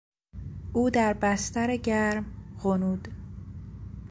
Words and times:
او 0.73 0.89
در 0.89 1.13
بستر 1.13 1.75
گرم 1.75 2.25
غنود. 2.63 3.07